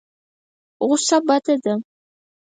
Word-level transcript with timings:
غوسه 0.87 1.17
بده 1.27 1.55
ده. 1.63 1.73